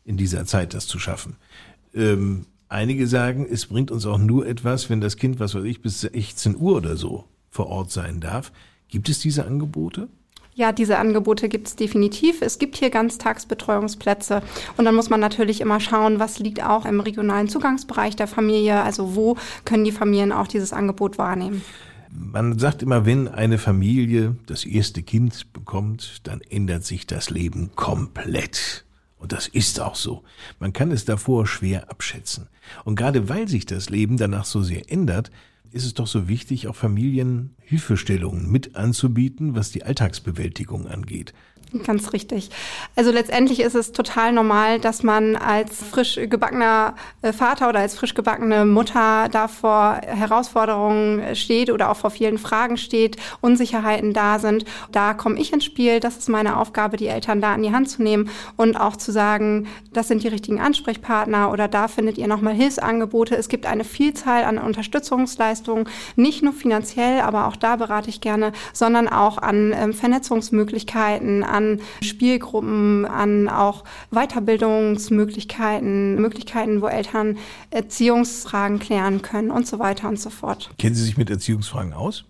in 0.05 0.19
dieser 0.19 0.45
Zeit 0.45 0.75
das 0.75 0.87
zu 0.87 0.99
schaffen. 0.99 1.37
Ähm, 1.95 2.47
einige 2.69 3.07
sagen, 3.07 3.47
es 3.51 3.67
bringt 3.67 3.91
uns 3.91 4.05
auch 4.05 4.19
nur 4.19 4.47
etwas, 4.47 4.91
wenn 4.91 5.01
das 5.01 5.17
Kind, 5.17 5.41
was 5.41 5.55
weiß 5.55 5.65
ich, 5.65 5.81
bis 5.81 6.03
16 6.03 6.57
Uhr 6.57 6.77
oder 6.77 6.97
so 6.97 7.25
vor 7.51 7.69
Ort 7.69 7.91
sein 7.91 8.21
darf. 8.21 8.53
Gibt 8.89 9.09
es 9.09 9.19
diese 9.19 9.47
Angebote? 9.47 10.09
Ja, 10.61 10.73
diese 10.73 10.99
Angebote 10.99 11.49
gibt 11.49 11.69
es 11.69 11.77
definitiv. 11.77 12.43
Es 12.43 12.59
gibt 12.59 12.77
hier 12.77 12.91
Ganztagsbetreuungsplätze 12.91 14.43
und 14.77 14.85
dann 14.85 14.95
muss 14.95 15.09
man 15.09 15.19
natürlich 15.19 15.63
immer 15.63 15.81
schauen, 15.81 16.19
was 16.19 16.39
liegt 16.39 16.63
auch 16.63 16.85
im 16.85 17.01
regionalen 17.01 17.49
Zugangsbereich 17.49 18.15
der 18.15 18.27
Familie, 18.27 18.83
also 18.83 19.17
wo 19.17 19.39
können 19.65 19.85
die 19.85 19.91
Familien 19.91 20.33
auch 20.33 20.47
dieses 20.47 20.75
Angebot 20.75 21.17
wahrnehmen. 21.17 21.65
Man 22.11 22.59
sagt 22.59 22.83
immer, 22.83 23.07
wenn 23.07 23.27
eine 23.27 23.57
Familie 23.57 24.37
das 24.45 24.67
erste 24.67 25.03
Kind 25.03 25.51
bekommt, 25.55 26.19
dann 26.25 26.43
ändert 26.43 26.85
sich 26.85 27.07
das 27.07 27.31
Leben 27.31 27.71
komplett. 27.75 28.85
Und 29.17 29.33
das 29.33 29.49
ist 29.49 29.81
auch 29.81 29.95
so. 29.95 30.25
Man 30.59 30.75
kann 30.75 30.91
es 30.91 31.07
davor 31.07 31.47
schwer 31.47 31.91
abschätzen. 31.91 32.49
Und 32.85 32.97
gerade 32.97 33.31
weil 33.31 33.49
sich 33.49 33.65
das 33.65 33.89
Leben 33.89 34.19
danach 34.19 34.45
so 34.45 34.63
sehr 34.63 34.93
ändert, 34.93 35.31
ist 35.73 35.85
es 35.85 35.95
doch 35.95 36.07
so 36.07 36.29
wichtig, 36.29 36.69
auch 36.69 36.77
Familien 36.77 37.55
Hilfestellungen 37.61 38.51
mit 38.51 38.77
anzubieten, 38.77 39.55
was 39.55 39.71
die 39.71 39.85
Alltagsbewältigung 39.85 40.87
angeht. 40.87 41.33
Ganz 41.85 42.13
richtig. 42.13 42.51
Also 42.97 43.13
letztendlich 43.13 43.61
ist 43.61 43.77
es 43.77 43.93
total 43.93 44.33
normal, 44.33 44.81
dass 44.81 45.05
man 45.05 45.37
als 45.37 45.83
frisch 45.85 46.19
gebackener 46.29 46.95
äh, 47.23 47.33
Vater 47.33 47.69
oder 47.69 47.79
als 47.79 47.95
frisch 47.95 48.15
gebackene 48.15 48.65
Mutter 48.65 49.29
da 49.31 49.47
vor 49.47 50.01
Herausforderungen 50.05 51.37
steht 51.37 51.71
oder 51.71 51.91
auch 51.91 51.97
vor 51.97 52.11
vielen 52.11 52.39
Fragen 52.39 52.77
steht, 52.77 53.17
Unsicherheiten 53.41 54.13
da 54.13 54.41
sind. 54.41 54.65
Da 54.91 55.15
komme 55.15 55.39
ich 55.39 55.53
ins 55.53 55.65
Spiel. 55.65 56.01
Das 56.01 56.17
ist 56.17 56.29
meine 56.29 56.57
Aufgabe, 56.57 56.97
die 56.97 57.07
Eltern 57.07 57.41
da 57.41 57.55
an 57.55 57.63
die 57.63 57.73
Hand 57.73 57.89
zu 57.89 58.03
nehmen 58.03 58.31
und 58.57 58.77
auch 58.77 58.97
zu 58.97 59.13
sagen, 59.13 59.69
das 59.93 60.09
sind 60.09 60.25
die 60.25 60.29
richtigen 60.29 60.61
Ansprechpartner 60.61 61.53
oder 61.53 61.69
da 61.69 61.87
findet 61.87 62.19
ihr 62.19 62.27
nochmal 62.27 62.55
Hilfsangebote. 62.55 63.37
Es 63.37 63.49
gibt 63.49 63.67
eine 63.67 63.85
Vielzahl 63.85 64.43
an 64.43 64.59
Unterstützungsleistungen, 64.59 65.89
nicht 66.17 66.43
nur 66.43 66.53
finanziell, 66.53 67.21
aber 67.21 67.47
auch 67.47 67.57
da 67.57 67.77
berate 67.77 68.11
ich 68.11 68.21
gerne, 68.21 68.53
sondern 68.73 69.09
auch 69.09 69.39
an 69.39 69.73
ähm, 69.73 69.93
Vernetzungsmöglichkeiten, 69.93 71.45
an 71.45 71.60
an 71.61 71.81
Spielgruppen, 72.03 73.05
an 73.05 73.49
auch 73.49 73.85
Weiterbildungsmöglichkeiten, 74.11 76.21
Möglichkeiten, 76.21 76.83
wo 76.83 76.87
Eltern 76.87 77.39
Erziehungsfragen 77.71 78.79
klären 78.79 79.23
können 79.23 79.51
und 79.51 79.67
so 79.67 79.79
weiter 79.79 80.09
und 80.09 80.19
so 80.19 80.31
fort. 80.31 80.71
Kennen 80.79 80.95
Sie 80.95 81.05
sich 81.05 81.17
mit 81.17 81.31
Erziehungsfragen 81.31 81.93
aus? 81.93 82.25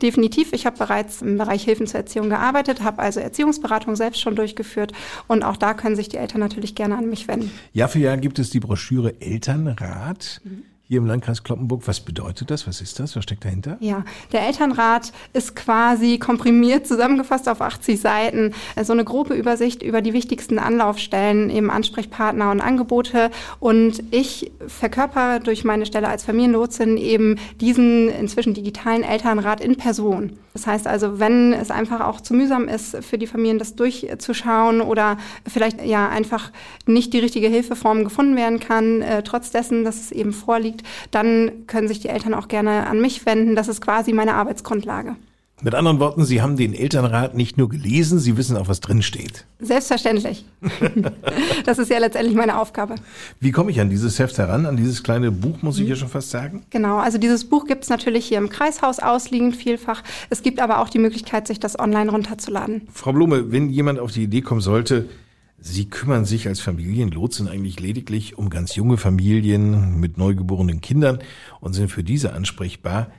Definitiv. 0.00 0.52
Ich 0.52 0.66
habe 0.66 0.78
bereits 0.78 1.22
im 1.22 1.38
Bereich 1.38 1.64
Hilfen 1.64 1.86
zur 1.86 2.00
Erziehung 2.00 2.28
gearbeitet, 2.28 2.82
habe 2.82 3.00
also 3.00 3.20
Erziehungsberatung 3.20 3.96
selbst 3.96 4.20
schon 4.20 4.36
durchgeführt 4.36 4.92
und 5.26 5.42
auch 5.42 5.56
da 5.56 5.74
können 5.74 5.96
sich 5.96 6.08
die 6.08 6.18
Eltern 6.18 6.40
natürlich 6.40 6.74
gerne 6.74 6.96
an 6.96 7.08
mich 7.08 7.28
wenden. 7.28 7.50
Jahr 7.72 7.88
für 7.88 7.98
Jahr 7.98 8.18
gibt 8.18 8.38
es 8.38 8.50
die 8.50 8.60
Broschüre 8.60 9.20
Elternrat. 9.20 10.40
Mhm 10.44 10.62
hier 10.88 10.98
im 10.98 11.06
Landkreis 11.06 11.42
Kloppenburg. 11.42 11.86
Was 11.86 12.00
bedeutet 12.00 12.50
das? 12.50 12.66
Was 12.66 12.80
ist 12.80 13.00
das? 13.00 13.16
Was 13.16 13.24
steckt 13.24 13.44
dahinter? 13.44 13.76
Ja, 13.80 14.04
der 14.32 14.46
Elternrat 14.46 15.12
ist 15.32 15.56
quasi 15.56 16.18
komprimiert 16.18 16.86
zusammengefasst 16.86 17.48
auf 17.48 17.60
80 17.60 18.00
Seiten. 18.00 18.54
So 18.80 18.92
eine 18.92 19.04
grobe 19.04 19.34
Übersicht 19.34 19.82
über 19.82 20.00
die 20.00 20.12
wichtigsten 20.12 20.58
Anlaufstellen, 20.60 21.50
eben 21.50 21.70
Ansprechpartner 21.70 22.52
und 22.52 22.60
Angebote. 22.60 23.30
Und 23.58 24.02
ich 24.12 24.52
verkörper 24.68 25.40
durch 25.40 25.64
meine 25.64 25.86
Stelle 25.86 26.08
als 26.08 26.24
Familienlotsin 26.24 26.96
eben 26.96 27.36
diesen 27.60 28.08
inzwischen 28.08 28.54
digitalen 28.54 29.02
Elternrat 29.02 29.60
in 29.60 29.76
Person. 29.76 30.38
Das 30.56 30.66
heißt 30.66 30.86
also, 30.86 31.18
wenn 31.20 31.52
es 31.52 31.70
einfach 31.70 32.00
auch 32.00 32.18
zu 32.22 32.32
mühsam 32.32 32.66
ist, 32.66 32.96
für 33.04 33.18
die 33.18 33.26
Familien 33.26 33.58
das 33.58 33.74
durchzuschauen 33.74 34.80
oder 34.80 35.18
vielleicht 35.46 35.84
ja 35.84 36.08
einfach 36.08 36.50
nicht 36.86 37.12
die 37.12 37.18
richtige 37.18 37.48
Hilfeform 37.48 38.04
gefunden 38.04 38.36
werden 38.36 38.58
kann, 38.58 39.02
äh, 39.02 39.22
trotz 39.22 39.50
dessen, 39.50 39.84
dass 39.84 40.00
es 40.00 40.12
eben 40.12 40.32
vorliegt, 40.32 40.75
dann 41.10 41.66
können 41.66 41.88
sich 41.88 42.00
die 42.00 42.08
Eltern 42.08 42.34
auch 42.34 42.48
gerne 42.48 42.86
an 42.86 43.00
mich 43.00 43.26
wenden. 43.26 43.56
Das 43.56 43.68
ist 43.68 43.80
quasi 43.80 44.12
meine 44.12 44.34
Arbeitsgrundlage. 44.34 45.16
Mit 45.62 45.74
anderen 45.74 46.00
Worten, 46.00 46.26
Sie 46.26 46.42
haben 46.42 46.58
den 46.58 46.74
Elternrat 46.74 47.34
nicht 47.34 47.56
nur 47.56 47.70
gelesen, 47.70 48.18
Sie 48.18 48.36
wissen 48.36 48.58
auch, 48.58 48.68
was 48.68 48.80
drin 48.80 49.00
steht. 49.00 49.46
Selbstverständlich. 49.58 50.44
das 51.64 51.78
ist 51.78 51.90
ja 51.90 51.96
letztendlich 51.96 52.36
meine 52.36 52.58
Aufgabe. 52.60 52.96
Wie 53.40 53.52
komme 53.52 53.70
ich 53.70 53.80
an 53.80 53.88
dieses 53.88 54.18
Heft 54.18 54.36
heran, 54.36 54.66
an 54.66 54.76
dieses 54.76 55.02
kleine 55.02 55.30
Buch, 55.30 55.62
muss 55.62 55.78
ich 55.78 55.88
ja 55.88 55.96
schon 55.96 56.08
fast 56.08 56.28
sagen? 56.28 56.66
Genau, 56.68 56.98
also 56.98 57.16
dieses 57.16 57.48
Buch 57.48 57.66
gibt 57.66 57.84
es 57.84 57.88
natürlich 57.88 58.26
hier 58.26 58.36
im 58.36 58.50
Kreishaus 58.50 58.98
ausliegend 58.98 59.56
vielfach. 59.56 60.02
Es 60.28 60.42
gibt 60.42 60.60
aber 60.60 60.80
auch 60.80 60.90
die 60.90 60.98
Möglichkeit, 60.98 61.46
sich 61.46 61.58
das 61.58 61.78
online 61.78 62.10
runterzuladen. 62.10 62.82
Frau 62.92 63.14
Blume, 63.14 63.50
wenn 63.50 63.70
jemand 63.70 63.98
auf 63.98 64.12
die 64.12 64.24
Idee 64.24 64.42
kommen 64.42 64.60
sollte, 64.60 65.08
Sie 65.58 65.88
kümmern 65.88 66.24
sich 66.24 66.48
als 66.48 66.60
Familienlotsen 66.60 67.48
eigentlich 67.48 67.80
lediglich 67.80 68.36
um 68.36 68.50
ganz 68.50 68.74
junge 68.76 68.98
Familien 68.98 69.98
mit 69.98 70.18
neugeborenen 70.18 70.80
Kindern 70.80 71.18
und 71.60 71.72
sind 71.72 71.90
für 71.90 72.04
diese 72.04 72.32
ansprechbar, 72.32 73.10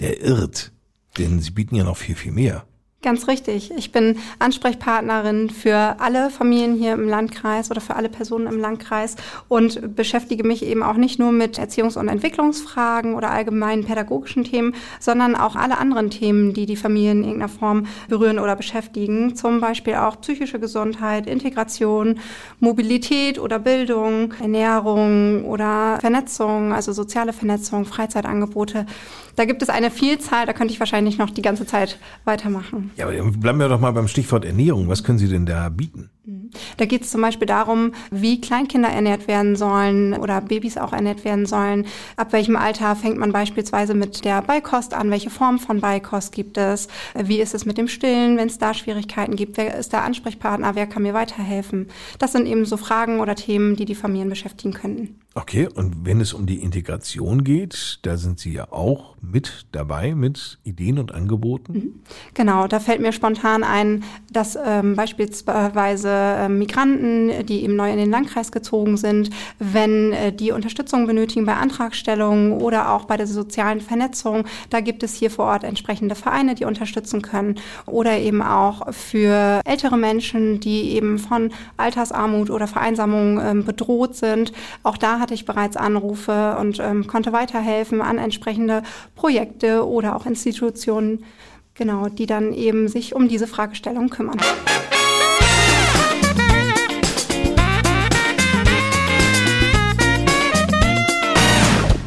der 0.00 0.20
irrt. 0.22 0.72
Denn 1.18 1.40
Sie 1.40 1.50
bieten 1.50 1.76
ja 1.76 1.84
noch 1.84 1.96
viel, 1.96 2.14
viel 2.14 2.32
mehr. 2.32 2.66
Ganz 3.02 3.28
richtig. 3.28 3.70
Ich 3.76 3.92
bin 3.92 4.18
Ansprechpartnerin 4.40 5.48
für 5.50 5.96
alle 6.00 6.28
Familien 6.28 6.74
hier 6.74 6.94
im 6.94 7.08
Landkreis 7.08 7.70
oder 7.70 7.80
für 7.80 7.94
alle 7.94 8.08
Personen 8.08 8.48
im 8.48 8.58
Landkreis 8.58 9.14
und 9.46 9.94
beschäftige 9.94 10.42
mich 10.42 10.64
eben 10.64 10.82
auch 10.82 10.96
nicht 10.96 11.20
nur 11.20 11.30
mit 11.30 11.58
Erziehungs- 11.58 11.96
und 11.96 12.08
Entwicklungsfragen 12.08 13.14
oder 13.14 13.30
allgemeinen 13.30 13.84
pädagogischen 13.84 14.42
Themen, 14.42 14.74
sondern 14.98 15.36
auch 15.36 15.54
alle 15.54 15.78
anderen 15.78 16.10
Themen, 16.10 16.52
die 16.52 16.66
die 16.66 16.74
Familien 16.74 17.18
in 17.18 17.24
irgendeiner 17.24 17.48
Form 17.48 17.86
berühren 18.08 18.40
oder 18.40 18.56
beschäftigen. 18.56 19.36
Zum 19.36 19.60
Beispiel 19.60 19.94
auch 19.94 20.20
psychische 20.22 20.58
Gesundheit, 20.58 21.28
Integration, 21.28 22.18
Mobilität 22.58 23.38
oder 23.38 23.60
Bildung, 23.60 24.34
Ernährung 24.40 25.44
oder 25.44 25.98
Vernetzung, 26.00 26.72
also 26.72 26.92
soziale 26.92 27.32
Vernetzung, 27.32 27.84
Freizeitangebote. 27.84 28.84
Da 29.36 29.44
gibt 29.44 29.62
es 29.62 29.68
eine 29.68 29.90
Vielzahl, 29.90 30.46
da 30.46 30.54
könnte 30.54 30.72
ich 30.72 30.80
wahrscheinlich 30.80 31.18
noch 31.18 31.30
die 31.30 31.42
ganze 31.42 31.66
Zeit 31.66 31.98
weitermachen. 32.24 32.85
Ja, 32.96 33.06
aber 33.08 33.30
bleiben 33.32 33.58
wir 33.58 33.68
doch 33.68 33.80
mal 33.80 33.92
beim 33.92 34.08
Stichwort 34.08 34.44
Ernährung. 34.44 34.88
Was 34.88 35.04
können 35.04 35.18
Sie 35.18 35.28
denn 35.28 35.46
da 35.46 35.68
bieten? 35.68 36.10
Da 36.76 36.84
geht 36.86 37.02
es 37.02 37.10
zum 37.10 37.20
Beispiel 37.20 37.46
darum, 37.46 37.92
wie 38.10 38.40
Kleinkinder 38.40 38.88
ernährt 38.88 39.28
werden 39.28 39.56
sollen 39.56 40.14
oder 40.14 40.40
Babys 40.40 40.76
auch 40.76 40.92
ernährt 40.92 41.24
werden 41.24 41.46
sollen. 41.46 41.86
Ab 42.16 42.32
welchem 42.32 42.56
Alter 42.56 42.96
fängt 42.96 43.18
man 43.18 43.32
beispielsweise 43.32 43.94
mit 43.94 44.24
der 44.24 44.42
Beikost 44.42 44.94
an? 44.94 45.10
Welche 45.10 45.30
Form 45.30 45.58
von 45.58 45.80
Beikost 45.80 46.32
gibt 46.32 46.58
es? 46.58 46.88
Wie 47.14 47.40
ist 47.40 47.54
es 47.54 47.64
mit 47.64 47.78
dem 47.78 47.88
Stillen, 47.88 48.36
wenn 48.36 48.48
es 48.48 48.58
da 48.58 48.74
Schwierigkeiten 48.74 49.36
gibt? 49.36 49.56
Wer 49.56 49.76
ist 49.76 49.92
der 49.92 50.04
Ansprechpartner? 50.04 50.74
Wer 50.74 50.86
kann 50.86 51.02
mir 51.02 51.14
weiterhelfen? 51.14 51.88
Das 52.18 52.32
sind 52.32 52.46
eben 52.46 52.64
so 52.64 52.76
Fragen 52.76 53.20
oder 53.20 53.34
Themen, 53.36 53.76
die 53.76 53.84
die 53.84 53.94
Familien 53.94 54.28
beschäftigen 54.28 54.72
könnten. 54.72 55.20
Okay, 55.38 55.68
und 55.74 56.06
wenn 56.06 56.22
es 56.22 56.32
um 56.32 56.46
die 56.46 56.62
Integration 56.62 57.44
geht, 57.44 57.98
da 58.02 58.16
sind 58.16 58.40
Sie 58.40 58.54
ja 58.54 58.72
auch 58.72 59.16
mit 59.20 59.66
dabei 59.70 60.14
mit 60.14 60.58
Ideen 60.64 60.98
und 60.98 61.12
Angeboten? 61.12 61.72
Mhm. 61.72 61.94
Genau, 62.32 62.66
da 62.66 62.80
fällt 62.80 63.02
mir 63.02 63.12
spontan 63.12 63.62
ein, 63.62 64.02
dass 64.32 64.56
ähm, 64.56 64.96
beispielsweise 64.96 66.08
äh, 66.08 66.48
Migranten, 66.48 67.44
die 67.44 67.64
eben 67.64 67.76
neu 67.76 67.90
in 67.90 67.98
den 67.98 68.10
Landkreis 68.10 68.50
gezogen 68.50 68.96
sind, 68.96 69.28
wenn 69.58 70.14
äh, 70.14 70.32
die 70.32 70.52
Unterstützung 70.52 71.06
benötigen 71.06 71.44
bei 71.44 71.54
Antragstellungen 71.54 72.54
oder 72.54 72.92
auch 72.92 73.04
bei 73.04 73.18
der 73.18 73.26
sozialen 73.26 73.82
Vernetzung, 73.82 74.46
da 74.70 74.80
gibt 74.80 75.02
es 75.02 75.14
hier 75.14 75.30
vor 75.30 75.44
Ort 75.44 75.64
entsprechende 75.64 76.14
Vereine, 76.14 76.54
die 76.54 76.64
unterstützen 76.64 77.20
können. 77.20 77.56
Oder 77.84 78.16
eben 78.18 78.40
auch 78.40 78.90
für 78.94 79.60
ältere 79.66 79.98
Menschen, 79.98 80.60
die 80.60 80.92
eben 80.92 81.18
von 81.18 81.52
Altersarmut 81.76 82.48
oder 82.48 82.66
Vereinsamung 82.66 83.38
ähm, 83.38 83.64
bedroht 83.66 84.16
sind. 84.16 84.54
Auch 84.82 84.96
da 84.96 85.25
hatte 85.26 85.34
ich 85.34 85.44
bereits 85.44 85.76
Anrufe 85.76 86.56
und 86.60 86.78
ähm, 86.78 87.08
konnte 87.08 87.32
weiterhelfen 87.32 88.00
an 88.00 88.16
entsprechende 88.16 88.84
Projekte 89.16 89.84
oder 89.84 90.14
auch 90.14 90.24
Institutionen, 90.24 91.24
genau, 91.74 92.08
die 92.08 92.26
dann 92.26 92.52
eben 92.52 92.86
sich 92.86 93.12
um 93.12 93.26
diese 93.26 93.48
Fragestellung 93.48 94.08
kümmern. 94.08 94.38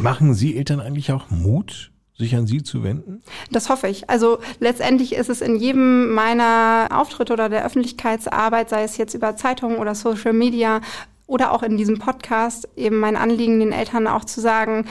Machen 0.02 0.34
Sie 0.34 0.56
Eltern 0.56 0.80
eigentlich 0.80 1.12
auch 1.12 1.30
Mut? 1.30 1.92
sich 2.20 2.36
an 2.36 2.46
Sie 2.46 2.62
zu 2.62 2.84
wenden? 2.84 3.24
Das 3.50 3.70
hoffe 3.70 3.88
ich. 3.88 4.10
Also 4.10 4.40
letztendlich 4.60 5.16
ist 5.16 5.30
es 5.30 5.42
in 5.42 5.56
jedem 5.56 6.14
meiner 6.14 6.90
Auftritte 6.92 7.34
oder 7.34 7.50
der 7.50 7.66
Öffentlichkeitsarbeit, 7.66 8.70
sei 8.70 8.84
es 8.84 8.98
jetzt 8.98 9.14
über 9.14 9.38
Zeitungen 9.38 9.78
oder 9.78 9.96
Social 9.96 10.34
Media, 10.34 10.82
oder 11.30 11.52
auch 11.52 11.64
in 11.64 11.78
diesem 11.78 12.00
Podcast 12.00 12.68
eben 12.76 13.00
mein 13.00 13.16
Anliegen, 13.16 13.60
den 13.60 13.72
Eltern 13.72 14.08
auch 14.08 14.26
zu 14.26 14.42
sagen, 14.42 14.86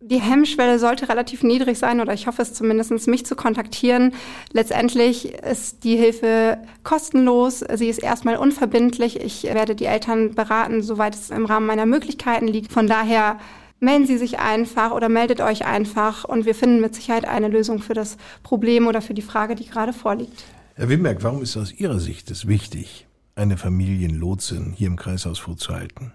die 0.00 0.20
Hemmschwelle 0.20 0.78
sollte 0.78 1.08
relativ 1.08 1.42
niedrig 1.42 1.78
sein 1.78 2.00
oder 2.00 2.12
ich 2.12 2.28
hoffe 2.28 2.42
es 2.42 2.54
zumindest, 2.54 3.08
mich 3.08 3.26
zu 3.26 3.34
kontaktieren. 3.34 4.14
Letztendlich 4.52 5.34
ist 5.34 5.82
die 5.82 5.96
Hilfe 5.96 6.58
kostenlos. 6.84 7.64
Sie 7.74 7.88
ist 7.88 8.02
erstmal 8.02 8.36
unverbindlich. 8.36 9.20
Ich 9.20 9.42
werde 9.44 9.74
die 9.74 9.86
Eltern 9.86 10.34
beraten, 10.34 10.82
soweit 10.82 11.14
es 11.14 11.30
im 11.30 11.46
Rahmen 11.46 11.66
meiner 11.66 11.86
Möglichkeiten 11.86 12.46
liegt. 12.46 12.72
Von 12.72 12.86
daher 12.86 13.38
melden 13.80 14.06
Sie 14.06 14.18
sich 14.18 14.38
einfach 14.38 14.92
oder 14.92 15.08
meldet 15.08 15.40
euch 15.40 15.66
einfach 15.66 16.24
und 16.24 16.44
wir 16.44 16.54
finden 16.54 16.80
mit 16.80 16.94
Sicherheit 16.94 17.26
eine 17.26 17.48
Lösung 17.48 17.80
für 17.80 17.94
das 17.94 18.16
Problem 18.44 18.86
oder 18.86 19.02
für 19.02 19.14
die 19.14 19.22
Frage, 19.22 19.56
die 19.56 19.66
gerade 19.66 19.92
vorliegt. 19.92 20.44
Herr 20.74 20.88
Wimberg, 20.88 21.24
warum 21.24 21.42
ist 21.42 21.56
aus 21.56 21.72
Ihrer 21.72 21.98
Sicht 21.98 22.30
es 22.30 22.46
wichtig, 22.46 23.05
eine 23.36 23.58
Familienlotsin 23.58 24.72
hier 24.74 24.88
im 24.88 24.96
Kreishaus 24.96 25.38
vorzuhalten? 25.38 26.12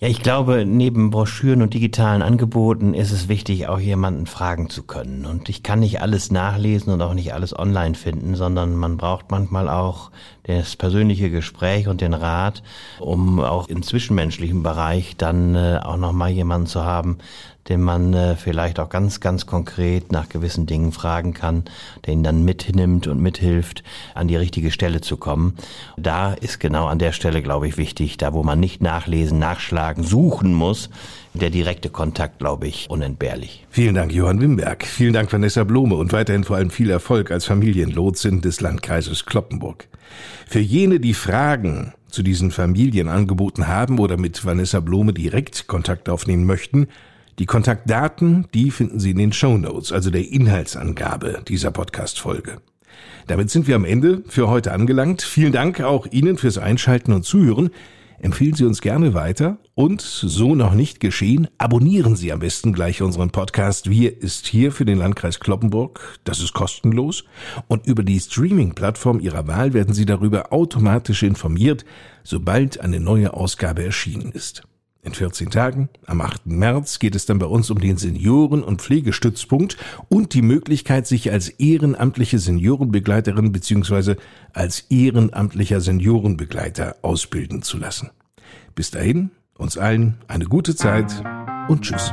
Ja, 0.00 0.06
ich 0.06 0.22
glaube, 0.22 0.64
neben 0.64 1.10
Broschüren 1.10 1.60
und 1.60 1.74
digitalen 1.74 2.22
Angeboten 2.22 2.94
ist 2.94 3.10
es 3.10 3.26
wichtig, 3.26 3.66
auch 3.66 3.80
jemanden 3.80 4.26
fragen 4.26 4.70
zu 4.70 4.84
können. 4.84 5.26
Und 5.26 5.48
ich 5.48 5.64
kann 5.64 5.80
nicht 5.80 6.00
alles 6.00 6.30
nachlesen 6.30 6.92
und 6.92 7.02
auch 7.02 7.14
nicht 7.14 7.34
alles 7.34 7.58
online 7.58 7.96
finden, 7.96 8.36
sondern 8.36 8.76
man 8.76 8.96
braucht 8.96 9.32
manchmal 9.32 9.68
auch 9.68 10.12
das 10.44 10.76
persönliche 10.76 11.30
Gespräch 11.30 11.88
und 11.88 12.00
den 12.00 12.14
Rat, 12.14 12.62
um 13.00 13.40
auch 13.40 13.66
im 13.66 13.82
zwischenmenschlichen 13.82 14.62
Bereich 14.62 15.16
dann 15.16 15.56
äh, 15.56 15.80
auch 15.82 15.96
nochmal 15.96 16.30
jemanden 16.30 16.68
zu 16.68 16.84
haben, 16.84 17.18
den 17.68 17.82
man 17.82 18.14
äh, 18.14 18.36
vielleicht 18.36 18.80
auch 18.80 18.88
ganz, 18.88 19.20
ganz 19.20 19.46
konkret 19.46 20.12
nach 20.12 20.28
gewissen 20.28 20.66
Dingen 20.66 20.92
fragen 20.92 21.34
kann, 21.34 21.64
der 22.06 22.14
ihn 22.14 22.22
dann 22.22 22.44
mitnimmt 22.44 23.06
und 23.06 23.20
mithilft, 23.20 23.82
an 24.14 24.28
die 24.28 24.36
richtige 24.36 24.70
Stelle 24.70 25.00
zu 25.00 25.16
kommen. 25.16 25.54
Da 25.96 26.32
ist 26.34 26.60
genau 26.60 26.86
an 26.86 26.98
der 26.98 27.12
Stelle, 27.12 27.42
glaube 27.42 27.68
ich, 27.68 27.76
wichtig, 27.76 28.16
da 28.16 28.32
wo 28.32 28.42
man 28.42 28.60
nicht 28.60 28.82
nachlesen, 28.82 29.38
nachschlagen, 29.38 30.04
suchen 30.04 30.54
muss, 30.54 30.90
der 31.34 31.50
direkte 31.50 31.90
Kontakt, 31.90 32.38
glaube 32.38 32.66
ich, 32.66 32.88
unentbehrlich. 32.88 33.66
Vielen 33.70 33.94
Dank, 33.94 34.12
Johann 34.12 34.40
Wimberg. 34.40 34.84
Vielen 34.84 35.12
Dank, 35.12 35.32
Vanessa 35.32 35.64
Blume 35.64 35.94
und 35.96 36.12
weiterhin 36.12 36.44
vor 36.44 36.56
allem 36.56 36.70
viel 36.70 36.90
Erfolg 36.90 37.30
als 37.30 37.44
Familienlotsin 37.44 38.40
des 38.40 38.60
Landkreises 38.60 39.26
Kloppenburg. 39.26 39.88
Für 40.46 40.60
jene, 40.60 41.00
die 41.00 41.14
Fragen 41.14 41.92
zu 42.08 42.22
diesen 42.22 42.50
Familienangeboten 42.50 43.68
haben 43.68 43.98
oder 43.98 44.16
mit 44.16 44.44
Vanessa 44.44 44.80
Blume 44.80 45.12
direkt 45.12 45.66
Kontakt 45.66 46.08
aufnehmen 46.08 46.44
möchten, 46.44 46.88
die 47.38 47.46
Kontaktdaten, 47.46 48.46
die 48.52 48.70
finden 48.70 48.98
Sie 48.98 49.10
in 49.10 49.18
den 49.18 49.32
Show 49.32 49.58
Notes, 49.58 49.92
also 49.92 50.10
der 50.10 50.28
Inhaltsangabe 50.28 51.42
dieser 51.46 51.70
Podcast-Folge. 51.70 52.58
Damit 53.28 53.50
sind 53.50 53.68
wir 53.68 53.76
am 53.76 53.84
Ende 53.84 54.22
für 54.26 54.48
heute 54.48 54.72
angelangt. 54.72 55.22
Vielen 55.22 55.52
Dank 55.52 55.80
auch 55.80 56.06
Ihnen 56.10 56.36
fürs 56.36 56.58
Einschalten 56.58 57.12
und 57.12 57.24
Zuhören. 57.24 57.70
empfehlen 58.20 58.54
Sie 58.54 58.64
uns 58.64 58.80
gerne 58.80 59.14
weiter 59.14 59.58
und, 59.74 60.00
so 60.00 60.56
noch 60.56 60.74
nicht 60.74 60.98
geschehen, 60.98 61.46
abonnieren 61.58 62.16
Sie 62.16 62.32
am 62.32 62.40
besten 62.40 62.72
gleich 62.72 63.00
unseren 63.00 63.30
Podcast 63.30 63.88
Wir 63.88 64.20
ist 64.20 64.48
hier 64.48 64.72
für 64.72 64.84
den 64.84 64.98
Landkreis 64.98 65.38
Kloppenburg. 65.38 66.18
Das 66.24 66.40
ist 66.40 66.52
kostenlos. 66.52 67.22
Und 67.68 67.86
über 67.86 68.02
die 68.02 68.18
Streaming-Plattform 68.18 69.20
Ihrer 69.20 69.46
Wahl 69.46 69.74
werden 69.74 69.94
Sie 69.94 70.06
darüber 70.06 70.52
automatisch 70.52 71.22
informiert, 71.22 71.84
sobald 72.24 72.80
eine 72.80 72.98
neue 72.98 73.32
Ausgabe 73.34 73.84
erschienen 73.84 74.32
ist. 74.32 74.64
In 75.02 75.14
14 75.14 75.50
Tagen, 75.50 75.88
am 76.06 76.20
8. 76.20 76.46
März, 76.46 76.98
geht 76.98 77.14
es 77.14 77.24
dann 77.24 77.38
bei 77.38 77.46
uns 77.46 77.70
um 77.70 77.80
den 77.80 77.96
Senioren- 77.96 78.64
und 78.64 78.82
Pflegestützpunkt 78.82 79.76
und 80.08 80.34
die 80.34 80.42
Möglichkeit, 80.42 81.06
sich 81.06 81.30
als 81.30 81.48
ehrenamtliche 81.48 82.38
Seniorenbegleiterin 82.38 83.52
bzw. 83.52 84.16
als 84.52 84.80
ehrenamtlicher 84.90 85.80
Seniorenbegleiter 85.80 86.96
ausbilden 87.02 87.62
zu 87.62 87.78
lassen. 87.78 88.10
Bis 88.74 88.90
dahin, 88.90 89.30
uns 89.56 89.78
allen 89.78 90.18
eine 90.26 90.46
gute 90.46 90.74
Zeit 90.74 91.22
und 91.68 91.82
Tschüss. 91.82 92.12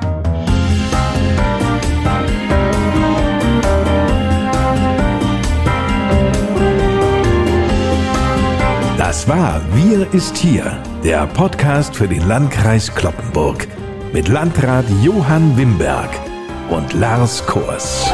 Das 9.15 9.29
war 9.29 9.62
Wir 9.72 10.13
ist 10.13 10.36
hier, 10.36 10.77
der 11.01 11.25
Podcast 11.25 11.95
für 11.95 12.05
den 12.05 12.27
Landkreis 12.27 12.93
Kloppenburg 12.93 13.65
mit 14.12 14.27
Landrat 14.27 14.84
Johann 15.01 15.55
Wimberg 15.55 16.10
und 16.69 16.91
Lars 16.91 17.45
Kors. 17.45 18.12